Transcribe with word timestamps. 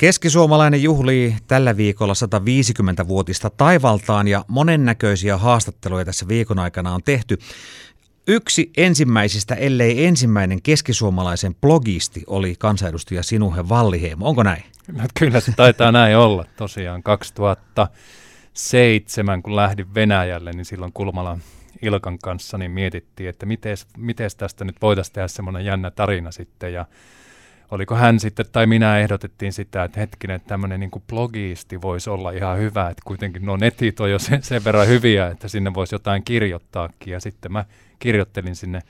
Keskisuomalainen 0.00 0.82
juhlii 0.82 1.36
tällä 1.46 1.76
viikolla 1.76 2.12
150-vuotista 2.12 3.50
taivaltaan 3.50 4.28
ja 4.28 4.44
monennäköisiä 4.48 5.36
haastatteluja 5.36 6.04
tässä 6.04 6.28
viikon 6.28 6.58
aikana 6.58 6.94
on 6.94 7.02
tehty. 7.02 7.38
Yksi 8.26 8.70
ensimmäisistä, 8.76 9.54
ellei 9.54 10.04
ensimmäinen 10.04 10.62
keskisuomalaisen 10.62 11.54
blogisti 11.54 12.24
oli 12.26 12.54
kansanedustaja 12.58 13.22
Sinuhe 13.22 13.68
Valliheimo. 13.68 14.28
Onko 14.28 14.42
näin? 14.42 14.62
No, 14.92 15.04
kyllä 15.18 15.40
se 15.40 15.52
taitaa 15.52 15.92
näin 15.92 16.16
olla. 16.16 16.44
Tosiaan 16.56 17.02
2007, 17.02 19.42
kun 19.42 19.56
lähdin 19.56 19.94
Venäjälle, 19.94 20.52
niin 20.52 20.64
silloin 20.64 20.92
Kulmala 20.92 21.38
Ilkan 21.82 22.18
kanssa 22.18 22.58
niin 22.58 22.70
mietittiin, 22.70 23.28
että 23.28 23.46
miten 23.96 24.30
tästä 24.36 24.64
nyt 24.64 24.76
voitaisiin 24.82 25.14
tehdä 25.14 25.28
semmoinen 25.28 25.64
jännä 25.64 25.90
tarina 25.90 26.32
sitten. 26.32 26.72
Ja 26.72 26.86
oliko 27.70 27.94
hän 27.94 28.20
sitten 28.20 28.46
tai 28.52 28.66
minä 28.66 28.98
ehdotettiin 28.98 29.52
sitä, 29.52 29.84
että 29.84 30.00
hetkinen, 30.00 30.40
tämmöinen 30.40 30.80
niin 30.80 30.90
blogiisti 31.08 31.82
voisi 31.82 32.10
olla 32.10 32.30
ihan 32.30 32.58
hyvä, 32.58 32.88
että 32.88 33.02
kuitenkin 33.04 33.46
nuo 33.46 33.56
netit 33.56 34.00
on 34.00 34.10
jo 34.10 34.18
sen, 34.18 34.42
sen 34.42 34.64
verran 34.64 34.88
hyviä, 34.88 35.26
että 35.26 35.48
sinne 35.48 35.74
voisi 35.74 35.94
jotain 35.94 36.24
kirjoittaakin. 36.24 37.12
Ja 37.12 37.20
sitten 37.20 37.52
mä 37.52 37.64
kirjoittelin 37.98 38.56
sinne 38.56 38.82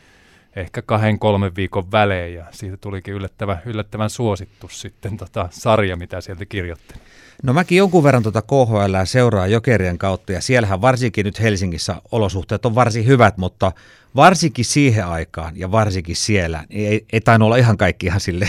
ehkä 0.56 0.82
kahden, 0.82 1.18
kolmen 1.18 1.56
viikon 1.56 1.92
välein 1.92 2.34
ja 2.34 2.44
siitä 2.50 2.76
tulikin 2.76 3.14
yllättävän, 3.14 3.62
yllättävän 3.66 4.10
suosittu 4.10 4.68
sitten 4.68 5.16
tota 5.16 5.48
sarja, 5.50 5.96
mitä 5.96 6.20
sieltä 6.20 6.46
kirjoittelin. 6.46 7.02
No 7.42 7.52
mäkin 7.52 7.78
jonkun 7.78 8.04
verran 8.04 8.22
tuota 8.22 8.42
KHL 8.42 9.04
seuraa 9.04 9.46
jokerien 9.46 9.98
kautta 9.98 10.32
ja 10.32 10.40
siellähän 10.40 10.80
varsinkin 10.80 11.24
nyt 11.24 11.40
Helsingissä 11.40 11.96
olosuhteet 12.12 12.66
on 12.66 12.74
varsin 12.74 13.06
hyvät, 13.06 13.36
mutta 13.36 13.72
varsinkin 14.16 14.64
siihen 14.64 15.06
aikaan 15.06 15.52
ja 15.56 15.72
varsinkin 15.72 16.16
siellä 16.16 16.64
niin 16.68 16.88
ei, 16.88 17.06
ei 17.12 17.20
tainnut 17.20 17.46
olla 17.46 17.56
ihan 17.56 17.76
kaikki 17.76 18.06
ihan 18.06 18.20
sille. 18.20 18.48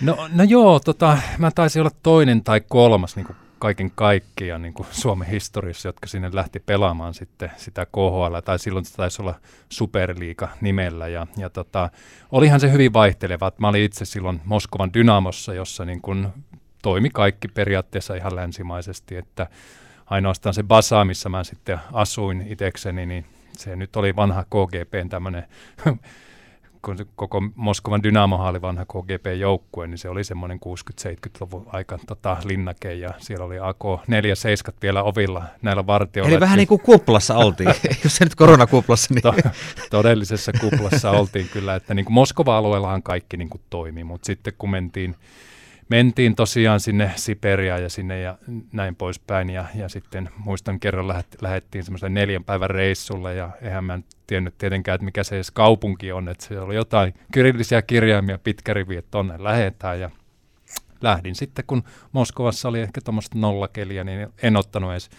No, 0.00 0.28
no 0.32 0.44
joo, 0.44 0.80
tota, 0.80 1.18
mä 1.38 1.50
taisin 1.50 1.82
olla 1.82 1.90
toinen 2.02 2.44
tai 2.44 2.60
kolmas 2.68 3.16
niin 3.16 3.26
kuin 3.26 3.36
kaiken 3.62 3.90
kaikkiaan 3.94 4.62
niin 4.62 4.74
kuin 4.74 4.86
Suomen 4.90 5.28
historiassa, 5.28 5.88
jotka 5.88 6.06
sinne 6.06 6.30
lähti 6.32 6.60
pelaamaan 6.60 7.14
sitten 7.14 7.50
sitä 7.56 7.86
KHL, 7.86 8.40
tai 8.44 8.58
silloin 8.58 8.84
se 8.84 8.96
taisi 8.96 9.22
olla 9.22 9.34
Superliiga 9.68 10.48
nimellä, 10.60 11.08
ja, 11.08 11.26
ja 11.36 11.50
tota, 11.50 11.90
olihan 12.32 12.60
se 12.60 12.72
hyvin 12.72 12.92
vaihteleva. 12.92 13.52
Mä 13.58 13.68
olin 13.68 13.82
itse 13.82 14.04
silloin 14.04 14.40
Moskovan 14.44 14.94
Dynamossa, 14.94 15.54
jossa 15.54 15.84
niin 15.84 16.00
kuin 16.00 16.28
toimi 16.82 17.10
kaikki 17.10 17.48
periaatteessa 17.48 18.14
ihan 18.14 18.36
länsimaisesti, 18.36 19.16
että 19.16 19.46
ainoastaan 20.06 20.54
se 20.54 20.62
Basa, 20.62 21.04
missä 21.04 21.28
mä 21.28 21.44
sitten 21.44 21.78
asuin 21.92 22.46
itekseni, 22.48 23.06
niin 23.06 23.26
se 23.52 23.76
nyt 23.76 23.96
oli 23.96 24.16
vanha 24.16 24.44
KGPn 24.44 25.08
tämmöinen, 25.08 25.44
kun 26.82 26.98
se 26.98 27.06
koko 27.16 27.42
Moskovan 27.54 28.02
Dynamo 28.02 28.48
oli 28.48 28.62
vanha 28.62 28.84
KGP-joukkue, 28.84 29.86
niin 29.86 29.98
se 29.98 30.08
oli 30.08 30.24
semmoinen 30.24 30.60
60-70-luvun 31.08 31.66
aikan 31.72 32.00
tota, 32.06 32.36
linnake, 32.44 32.94
ja 32.94 33.10
siellä 33.18 33.44
oli 33.44 33.58
AK 33.58 34.08
47 34.08 34.78
vielä 34.82 35.02
ovilla 35.02 35.44
näillä 35.62 35.86
vartioilla. 35.86 36.30
Eli 36.30 36.40
vähän 36.40 36.56
niin 36.56 36.68
kuin 36.68 36.80
kuplassa 36.80 37.34
oltiin, 37.34 37.68
jos 38.04 38.16
se 38.16 38.24
nyt 38.24 38.34
koronakuplassa. 38.34 39.14
Niin. 39.14 39.22
To- 39.22 39.34
todellisessa 39.90 40.52
kuplassa 40.60 41.10
oltiin 41.10 41.48
kyllä, 41.52 41.74
että 41.74 41.94
niin 41.94 42.04
kuin 42.04 42.14
Moskova-alueellahan 42.14 43.02
kaikki 43.02 43.36
niin 43.36 43.50
kuin 43.50 43.62
toimi, 43.70 44.04
mutta 44.04 44.26
sitten 44.26 44.52
kun 44.58 44.70
mentiin 44.70 45.16
mentiin 45.92 46.34
tosiaan 46.34 46.80
sinne 46.80 47.12
Siperiaan 47.16 47.82
ja 47.82 47.88
sinne 47.88 48.20
ja 48.20 48.38
näin 48.72 48.96
poispäin. 48.96 49.50
Ja, 49.50 49.64
ja 49.74 49.88
sitten 49.88 50.30
muistan 50.36 50.80
kerran 50.80 51.08
lähet, 51.08 51.26
lähettiin 51.40 51.84
semmoisen 51.84 52.14
neljän 52.14 52.44
päivän 52.44 52.70
reissulle 52.70 53.34
ja 53.34 53.50
eihän 53.62 53.84
mä 53.84 53.94
en 53.94 54.04
tiennyt 54.26 54.58
tietenkään, 54.58 54.94
että 54.94 55.04
mikä 55.04 55.24
se 55.24 55.34
edes 55.34 55.50
kaupunki 55.50 56.12
on. 56.12 56.28
Että 56.28 56.44
se 56.44 56.60
oli 56.60 56.74
jotain 56.74 57.14
kyrillisiä 57.32 57.82
kirjaimia 57.82 58.38
pitkä 58.38 58.74
rivi, 58.74 58.96
että 58.96 59.10
tonne 59.10 59.34
lähetään 59.38 60.00
ja 60.00 60.10
lähdin 61.02 61.34
sitten, 61.34 61.64
kun 61.66 61.82
Moskovassa 62.12 62.68
oli 62.68 62.80
ehkä 62.80 63.00
tuommoista 63.00 63.38
nollakeliä, 63.38 64.04
niin 64.04 64.28
en 64.42 64.56
ottanut 64.56 64.92
edes 64.92 65.10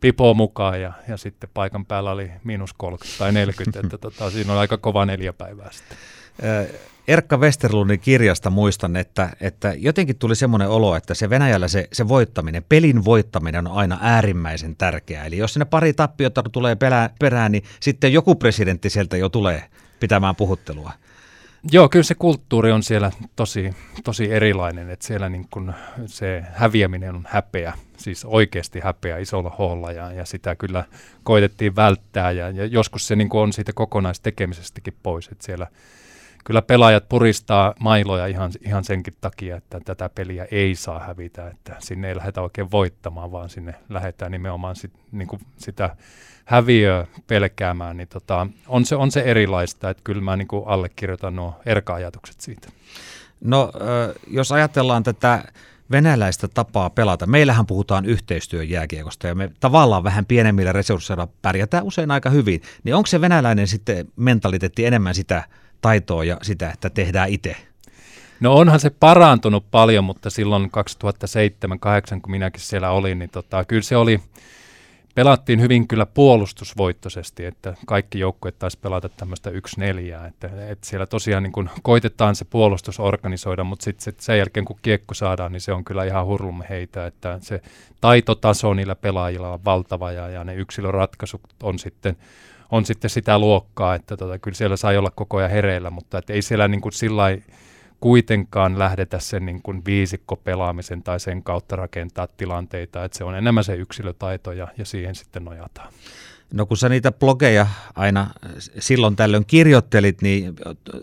pipoa 0.00 0.34
mukaan 0.34 0.80
ja, 0.80 0.92
ja 1.08 1.16
sitten 1.16 1.50
paikan 1.54 1.86
päällä 1.86 2.10
oli 2.10 2.30
miinus 2.44 2.72
30 2.72 3.18
tai 3.18 3.32
40, 3.32 3.80
että 3.80 3.98
tota, 3.98 4.30
siinä 4.30 4.52
on 4.52 4.58
aika 4.58 4.78
kova 4.78 5.06
neljä 5.06 5.32
päivää 5.32 5.70
sitten. 5.72 5.98
Erkka 7.08 7.36
Westerlundin 7.36 8.00
kirjasta 8.00 8.50
muistan, 8.50 8.96
että, 8.96 9.30
että 9.40 9.74
jotenkin 9.76 10.18
tuli 10.18 10.36
semmoinen 10.36 10.68
olo, 10.68 10.96
että 10.96 11.14
se 11.14 11.30
Venäjällä 11.30 11.68
se, 11.68 11.88
se 11.92 12.08
voittaminen, 12.08 12.64
pelin 12.68 13.04
voittaminen 13.04 13.66
on 13.66 13.72
aina 13.72 13.98
äärimmäisen 14.02 14.76
tärkeää. 14.76 15.24
Eli 15.24 15.36
jos 15.36 15.52
sinne 15.52 15.64
pari 15.64 15.92
tappiota 15.92 16.42
tulee 16.52 16.76
perään, 17.18 17.52
niin 17.52 17.64
sitten 17.80 18.12
joku 18.12 18.34
presidentti 18.34 18.90
sieltä 18.90 19.16
jo 19.16 19.28
tulee 19.28 19.62
pitämään 20.00 20.36
puhuttelua. 20.36 20.92
Joo, 21.72 21.88
kyllä 21.88 22.02
se 22.02 22.14
kulttuuri 22.14 22.72
on 22.72 22.82
siellä 22.82 23.10
tosi, 23.36 23.70
tosi 24.04 24.32
erilainen, 24.32 24.90
että 24.90 25.06
siellä 25.06 25.28
niin 25.28 25.46
kun 25.50 25.74
se 26.06 26.44
häviäminen 26.52 27.14
on 27.14 27.26
häpeä, 27.28 27.72
siis 27.96 28.24
oikeasti 28.24 28.80
häpeä 28.80 29.18
isolla 29.18 29.54
hoolla 29.58 29.92
ja, 29.92 30.12
ja 30.12 30.24
sitä 30.24 30.56
kyllä 30.56 30.84
koitettiin 31.22 31.76
välttää 31.76 32.30
ja, 32.30 32.50
ja 32.50 32.66
joskus 32.66 33.06
se 33.06 33.16
niin 33.16 33.28
on 33.32 33.52
siitä 33.52 33.72
kokonaistekemisestäkin 33.72 34.94
pois, 35.02 35.28
että 35.28 35.46
siellä 35.46 35.66
kyllä 36.46 36.62
pelaajat 36.62 37.08
puristaa 37.08 37.74
mailoja 37.80 38.26
ihan, 38.26 38.50
ihan 38.66 38.84
senkin 38.84 39.16
takia, 39.20 39.56
että 39.56 39.80
tätä 39.80 40.08
peliä 40.08 40.46
ei 40.50 40.74
saa 40.74 41.00
hävitä, 41.00 41.48
että 41.48 41.76
sinne 41.78 42.08
ei 42.08 42.16
lähdetä 42.16 42.42
oikein 42.42 42.70
voittamaan, 42.70 43.32
vaan 43.32 43.48
sinne 43.48 43.74
lähdetään 43.88 44.32
nimenomaan 44.32 44.76
sit, 44.76 44.92
niin 45.12 45.28
kuin 45.28 45.40
sitä 45.56 45.96
häviöä 46.44 47.06
pelkäämään, 47.26 47.96
niin 47.96 48.08
tota, 48.08 48.46
on, 48.68 48.84
se, 48.84 48.96
on 48.96 49.10
se 49.10 49.20
erilaista, 49.20 49.90
että 49.90 50.00
kyllä 50.04 50.22
mä 50.22 50.36
niin 50.36 50.48
kuin 50.48 50.62
allekirjoitan 50.66 51.36
nuo 51.36 51.60
erka-ajatukset 51.66 52.40
siitä. 52.40 52.68
No, 53.40 53.72
jos 54.30 54.52
ajatellaan 54.52 55.02
tätä 55.02 55.44
venäläistä 55.90 56.48
tapaa 56.48 56.90
pelata. 56.90 57.26
Meillähän 57.26 57.66
puhutaan 57.66 58.04
yhteistyön 58.04 58.70
jääkiekosta 58.70 59.26
ja 59.26 59.34
me 59.34 59.50
tavallaan 59.60 60.04
vähän 60.04 60.26
pienemmillä 60.26 60.72
resursseilla 60.72 61.28
pärjätään 61.42 61.84
usein 61.84 62.10
aika 62.10 62.30
hyvin. 62.30 62.62
Niin 62.84 62.94
onko 62.94 63.06
se 63.06 63.20
venäläinen 63.20 63.68
sitten 63.68 64.08
mentaliteetti 64.16 64.86
enemmän 64.86 65.14
sitä 65.14 65.44
taitoa 65.80 66.24
ja 66.24 66.36
sitä, 66.42 66.70
että 66.70 66.90
tehdään 66.90 67.28
itse? 67.28 67.56
No 68.40 68.54
onhan 68.54 68.80
se 68.80 68.90
parantunut 68.90 69.70
paljon, 69.70 70.04
mutta 70.04 70.30
silloin 70.30 70.70
2007-2008, 72.16 72.20
kun 72.22 72.30
minäkin 72.30 72.60
siellä 72.60 72.90
olin, 72.90 73.18
niin 73.18 73.30
tota, 73.30 73.64
kyllä 73.64 73.82
se 73.82 73.96
oli, 73.96 74.20
pelattiin 75.14 75.60
hyvin 75.60 75.88
kyllä 75.88 76.06
puolustusvoittoisesti, 76.06 77.44
että 77.44 77.74
kaikki 77.86 78.18
joukkueet 78.18 78.58
taisi 78.58 78.78
pelata 78.78 79.08
tämmöistä 79.08 79.50
yksi 79.50 79.80
neljää, 79.80 80.26
että, 80.26 80.50
että 80.68 80.86
siellä 80.86 81.06
tosiaan 81.06 81.42
niin 81.42 81.52
kun 81.52 81.70
koitetaan 81.82 82.34
se 82.34 82.44
puolustus 82.44 83.00
organisoida, 83.00 83.64
mutta 83.64 83.84
sitten 83.84 84.04
sit 84.04 84.20
sen 84.20 84.38
jälkeen 84.38 84.64
kun 84.64 84.78
kiekko 84.82 85.14
saadaan, 85.14 85.52
niin 85.52 85.60
se 85.60 85.72
on 85.72 85.84
kyllä 85.84 86.04
ihan 86.04 86.26
hurlumme 86.26 86.66
heitä, 86.68 87.06
että 87.06 87.38
se 87.40 87.62
taitotaso 88.00 88.74
niillä 88.74 88.94
pelaajilla 88.94 89.52
on 89.52 89.64
valtava 89.64 90.12
ja, 90.12 90.28
ja 90.28 90.44
ne 90.44 90.54
yksilöratkaisut 90.54 91.40
on 91.62 91.78
sitten 91.78 92.16
on 92.70 92.86
sitten 92.86 93.10
sitä 93.10 93.38
luokkaa, 93.38 93.94
että 93.94 94.16
tota, 94.16 94.38
kyllä 94.38 94.54
siellä 94.54 94.76
sai 94.76 94.96
olla 94.96 95.10
koko 95.10 95.36
ajan 95.36 95.50
hereillä, 95.50 95.90
mutta 95.90 96.18
että 96.18 96.32
ei 96.32 96.42
siellä 96.42 96.68
niin 96.68 96.80
kuin 96.80 96.92
sillä 96.92 97.38
kuitenkaan 98.00 98.78
lähdetä 98.78 99.18
sen 99.18 99.46
niin 99.46 99.62
kuin 99.62 99.84
viisikkopelaamisen 99.84 101.02
tai 101.02 101.20
sen 101.20 101.42
kautta 101.42 101.76
rakentaa 101.76 102.26
tilanteita, 102.26 103.04
että 103.04 103.18
se 103.18 103.24
on 103.24 103.36
enemmän 103.36 103.64
se 103.64 103.74
yksilötaito 103.74 104.52
ja, 104.52 104.68
ja 104.78 104.84
siihen 104.84 105.14
sitten 105.14 105.44
nojataan. 105.44 105.92
No 106.52 106.66
kun 106.66 106.76
sä 106.76 106.88
niitä 106.88 107.12
blogeja 107.12 107.66
aina 107.94 108.30
silloin 108.78 109.16
tällöin 109.16 109.46
kirjoittelit, 109.46 110.22
niin 110.22 110.54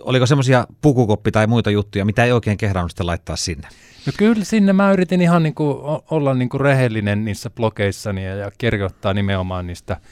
oliko 0.01 0.25
semmoisia 0.25 0.67
pukukoppi 0.81 1.31
tai 1.31 1.47
muita 1.47 1.71
juttuja, 1.71 2.05
mitä 2.05 2.23
ei 2.23 2.31
oikein 2.31 2.57
kehdannut 2.57 2.91
sitten 2.91 3.07
laittaa 3.07 3.35
sinne? 3.35 3.67
No 4.05 4.13
kyllä 4.17 4.43
sinne 4.43 4.73
mä 4.73 4.91
yritin 4.91 5.21
ihan 5.21 5.43
niin 5.43 5.55
kuin 5.55 5.77
olla 6.11 6.33
niin 6.33 6.49
kuin 6.49 6.61
rehellinen 6.61 7.25
niissä 7.25 7.49
blogeissani 7.49 8.25
ja, 8.25 8.35
ja 8.35 8.51
kirjoittaa 8.57 9.13
nimenomaan 9.13 9.67
niistä– 9.67 9.97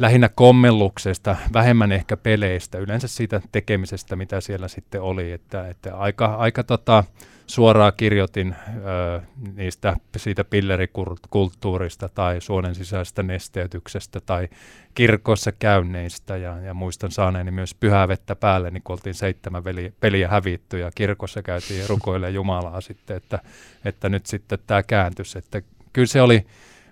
lähinnä 0.00 0.28
kommelluksesta, 0.34 1.36
vähemmän 1.52 1.92
ehkä 1.92 2.16
peleistä, 2.16 2.78
yleensä 2.78 3.08
siitä 3.08 3.40
tekemisestä, 3.52 4.16
mitä 4.16 4.40
siellä 4.40 4.68
sitten 4.68 5.02
oli. 5.02 5.32
Että, 5.32 5.68
että 5.68 5.96
aika, 5.96 6.26
aika 6.26 6.64
tota, 6.64 7.04
suoraan 7.46 7.92
kirjoitin 7.96 8.54
ö, 8.76 9.20
niistä, 9.54 9.96
siitä 10.16 10.44
pillerikulttuurista 10.44 12.08
tai 12.08 12.40
suonen 12.40 12.74
sisäisestä 12.74 13.22
nesteytyksestä 13.22 14.20
tai 14.20 14.48
kirkossa 14.94 15.52
käynneistä 15.52 16.36
ja, 16.36 16.60
ja 16.60 16.74
muistan 16.74 17.10
saaneeni 17.10 17.50
myös 17.50 17.74
pyhää 17.74 18.08
vettä 18.08 18.36
päälle, 18.36 18.70
niin 18.70 18.82
kun 18.82 18.92
oltiin 18.92 19.14
seitsemän 19.14 19.62
peliä 20.00 20.28
hävitty 20.28 20.78
ja 20.78 20.90
kirkossa 20.94 21.42
käytiin 21.42 21.88
rukoille 21.88 22.30
Jumalaa 22.30 22.80
sitten, 22.80 23.16
että, 23.16 23.38
että 23.84 24.08
nyt 24.08 24.26
sitten 24.26 24.58
tämä 24.66 24.82
kääntys, 24.82 25.36
että 25.36 25.62
kyllä 25.92 26.06
se 26.06 26.22
oli, 26.22 26.46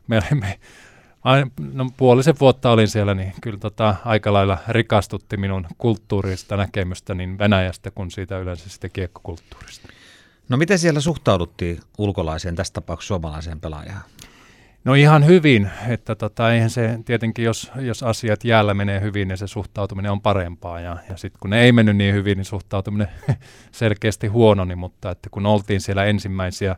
me, 0.08 0.20
me 0.40 0.58
no, 1.72 1.90
puolisen 1.96 2.34
vuotta 2.40 2.70
olin 2.70 2.88
siellä, 2.88 3.14
niin 3.14 3.32
kyllä 3.40 3.58
tota, 3.58 3.96
aika 4.04 4.32
lailla 4.32 4.58
rikastutti 4.68 5.36
minun 5.36 5.66
kulttuurista 5.78 6.56
näkemystä 6.56 7.14
niin 7.14 7.38
Venäjästä 7.38 7.90
kuin 7.90 8.10
siitä 8.10 8.38
yleensä 8.38 8.68
sitten 8.68 8.90
kiekkokulttuurista. 8.90 9.88
No 10.48 10.56
miten 10.56 10.78
siellä 10.78 11.00
suhtauduttiin 11.00 11.80
ulkolaiseen, 11.98 12.56
tässä 12.56 12.72
tapauksessa 12.72 13.08
suomalaiseen 13.08 13.60
pelaajaan? 13.60 14.02
No 14.84 14.94
ihan 14.94 15.26
hyvin, 15.26 15.70
että 15.88 16.14
tota, 16.14 16.52
eihän 16.52 16.70
se 16.70 16.98
tietenkin, 17.04 17.44
jos, 17.44 17.70
jos 17.76 18.02
asiat 18.02 18.44
jäällä 18.44 18.74
menee 18.74 19.00
hyvin, 19.00 19.28
niin 19.28 19.38
se 19.38 19.46
suhtautuminen 19.46 20.12
on 20.12 20.20
parempaa 20.20 20.80
ja, 20.80 20.96
ja 21.08 21.16
sitten 21.16 21.40
kun 21.40 21.50
ne 21.50 21.62
ei 21.62 21.72
mennyt 21.72 21.96
niin 21.96 22.14
hyvin, 22.14 22.38
niin 22.38 22.44
suhtautuminen 22.44 23.08
selkeästi 23.72 24.26
huononi, 24.26 24.74
mutta 24.74 25.10
että 25.10 25.30
kun 25.30 25.46
oltiin 25.46 25.80
siellä 25.80 26.04
ensimmäisiä 26.04 26.76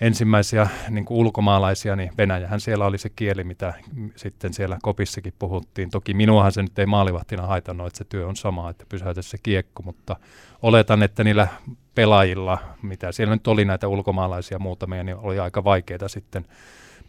ensimmäisiä 0.00 0.68
niin 0.90 1.04
kuin 1.04 1.18
ulkomaalaisia, 1.18 1.96
niin 1.96 2.10
Venäjähän 2.18 2.60
siellä 2.60 2.86
oli 2.86 2.98
se 2.98 3.08
kieli, 3.08 3.44
mitä 3.44 3.74
sitten 4.16 4.54
siellä 4.54 4.78
kopissakin 4.82 5.32
puhuttiin. 5.38 5.90
Toki 5.90 6.14
minuahan 6.14 6.52
se 6.52 6.62
nyt 6.62 6.78
ei 6.78 6.86
maalivahtina 6.86 7.46
haitannut, 7.46 7.86
että 7.86 7.98
se 7.98 8.04
työ 8.04 8.26
on 8.26 8.36
sama, 8.36 8.70
että 8.70 8.86
pysäytä 8.88 9.22
se 9.22 9.38
kiekko, 9.42 9.82
mutta 9.82 10.16
oletan, 10.62 11.02
että 11.02 11.24
niillä 11.24 11.48
pelaajilla, 11.94 12.58
mitä 12.82 13.12
siellä 13.12 13.34
nyt 13.34 13.46
oli 13.46 13.64
näitä 13.64 13.88
ulkomaalaisia 13.88 14.58
muutamia, 14.58 15.04
niin 15.04 15.16
oli 15.16 15.38
aika 15.38 15.64
vaikeaa 15.64 16.08
sitten 16.08 16.44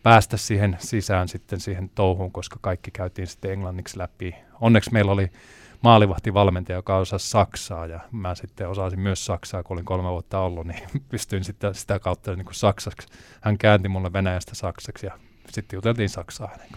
päästä 0.03 0.37
siihen 0.37 0.77
sisään 0.79 1.27
sitten 1.27 1.59
siihen 1.59 1.89
touhuun, 1.95 2.31
koska 2.31 2.57
kaikki 2.61 2.91
käytiin 2.91 3.27
sitten 3.27 3.51
englanniksi 3.51 3.97
läpi. 3.97 4.35
Onneksi 4.61 4.93
meillä 4.93 5.11
oli 5.11 5.31
maalivahtivalmentaja, 5.81 6.77
joka 6.77 6.97
osasi 6.97 7.29
saksaa 7.29 7.85
ja 7.85 7.99
mä 8.11 8.35
sitten 8.35 8.69
osasin 8.69 8.99
myös 8.99 9.25
saksaa, 9.25 9.63
kun 9.63 9.75
olin 9.75 9.85
kolme 9.85 10.09
vuotta 10.09 10.39
ollut, 10.39 10.67
niin 10.67 10.83
pystyin 11.09 11.43
sitten 11.43 11.75
sitä 11.75 11.99
kautta 11.99 12.35
niin 12.35 12.45
kuin 12.45 12.55
saksaksi. 12.55 13.07
Hän 13.41 13.57
käänti 13.57 13.89
mulle 13.89 14.13
Venäjästä 14.13 14.55
saksaksi 14.55 15.05
ja 15.05 15.19
sitten 15.49 15.77
juteltiin 15.77 16.09
saksaa 16.09 16.47
hänen 16.47 16.69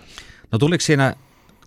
No 0.52 0.58
tuliko 0.58 0.80
siinä 0.80 1.14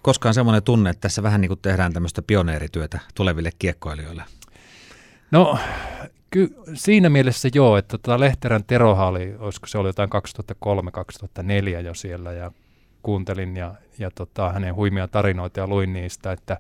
koskaan 0.02 0.34
semmoinen 0.34 0.64
tunne, 0.64 0.90
että 0.90 1.02
tässä 1.02 1.24
vähän 1.24 1.42
niin 1.42 1.50
kuin 1.50 1.60
tehdään 1.62 1.94
tämmöistä 1.94 2.22
pioneerityötä 2.22 3.00
tuleville 3.16 3.50
kiekkoilijoille? 3.60 4.24
No 5.32 5.58
ky- 6.30 6.56
siinä 6.74 7.10
mielessä 7.10 7.50
joo, 7.54 7.78
että 7.78 7.98
tota 7.98 8.20
Lehterän 8.20 8.64
Teroha 8.64 9.08
oli, 9.08 9.36
olisiko 9.40 9.68
se 9.68 9.78
oli 9.78 9.90
jotain 9.90 10.10
2003-2004 11.78 11.86
jo 11.86 11.94
siellä 11.94 12.32
ja 12.32 12.52
kuuntelin 13.04 13.58
ja, 13.58 13.76
ja 14.00 14.12
tota, 14.16 14.52
hänen 14.52 14.76
huimia 14.76 15.08
tarinoita 15.08 15.60
ja 15.60 15.68
luin 15.68 15.94
niistä, 15.94 16.32
että 16.32 16.58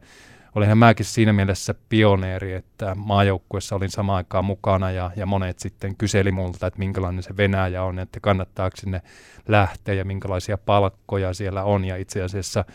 olinhan 0.55 0.77
mäkin 0.77 1.05
siinä 1.05 1.33
mielessä 1.33 1.75
pioneeri, 1.89 2.53
että 2.53 2.95
maajoukkuessa 2.95 3.75
olin 3.75 3.89
samaan 3.89 4.17
aikaan 4.17 4.45
mukana 4.45 4.91
ja, 4.91 5.11
ja 5.15 5.25
monet 5.25 5.59
sitten 5.59 5.95
kyseli 5.95 6.31
multa, 6.31 6.67
että 6.67 6.79
minkälainen 6.79 7.23
se 7.23 7.37
Venäjä 7.37 7.83
on, 7.83 7.99
että 7.99 8.19
kannattaako 8.19 8.77
sinne 8.77 9.01
lähteä 9.47 9.95
ja 9.95 10.05
minkälaisia 10.05 10.57
palkkoja 10.57 11.33
siellä 11.33 11.63
on. 11.63 11.85
Ja 11.85 11.97
itse 11.97 12.21
asiassa 12.21 12.65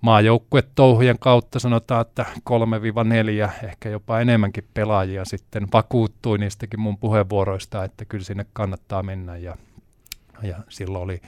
maajoukkuetouhujen 0.00 1.18
kautta 1.18 1.58
sanotaan, 1.58 2.00
että 2.00 2.26
3-4, 2.50 3.50
ehkä 3.66 3.88
jopa 3.88 4.20
enemmänkin 4.20 4.68
pelaajia 4.74 5.24
sitten 5.24 5.66
vakuuttui 5.72 6.38
niistäkin 6.38 6.80
mun 6.80 6.98
puheenvuoroista, 6.98 7.84
että 7.84 8.04
kyllä 8.04 8.24
sinne 8.24 8.46
kannattaa 8.52 9.02
mennä. 9.02 9.36
Ja, 9.36 9.56
ja 10.42 10.56
silloin 10.68 11.04
oli 11.04 11.20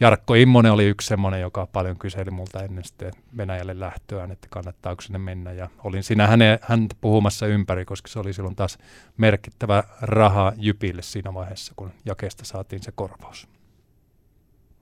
Jarkko 0.00 0.34
Immonen 0.34 0.72
oli 0.72 0.84
yksi 0.84 1.06
semmoinen, 1.06 1.40
joka 1.40 1.66
paljon 1.66 1.98
kyseli 1.98 2.30
multa 2.30 2.62
ennen 2.62 2.84
sitten 2.84 3.12
Venäjälle 3.36 3.80
lähtöään, 3.80 4.30
että 4.30 4.46
kannattaako 4.50 5.02
sinne 5.02 5.18
mennä. 5.18 5.52
Ja 5.52 5.68
olin 5.84 6.02
siinä 6.02 6.26
hänen, 6.26 6.58
häntä 6.62 6.96
puhumassa 7.00 7.46
ympäri, 7.46 7.84
koska 7.84 8.08
se 8.08 8.18
oli 8.18 8.32
silloin 8.32 8.56
taas 8.56 8.78
merkittävä 9.16 9.84
raha 10.02 10.52
Jypille 10.56 11.02
siinä 11.02 11.34
vaiheessa, 11.34 11.72
kun 11.76 11.92
jakeesta 12.04 12.44
saatiin 12.44 12.82
se 12.82 12.92
korvaus. 12.92 13.48